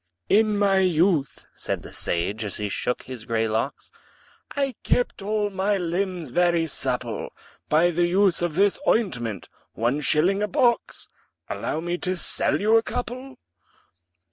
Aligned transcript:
"In 0.29 0.57
my 0.57 0.79
youth," 0.79 1.45
said 1.53 1.83
the 1.83 1.93
sage, 1.93 2.43
as 2.43 2.57
he 2.57 2.69
shook 2.69 3.03
his 3.03 3.23
grey 3.23 3.47
locks, 3.47 3.91
"I 4.55 4.73
kept 4.81 5.21
all 5.21 5.51
my 5.51 5.77
limbs 5.77 6.29
very 6.31 6.65
supple 6.65 7.29
By 7.69 7.91
the 7.91 8.07
use 8.07 8.41
of 8.41 8.55
this 8.55 8.79
ointment 8.87 9.47
one 9.73 10.01
shilling 10.01 10.41
a 10.41 10.47
box 10.47 11.07
Allow 11.51 11.81
me 11.81 11.99
to 11.99 12.17
sell 12.17 12.59
you 12.59 12.77
a 12.77 12.81
couple?" 12.81 13.37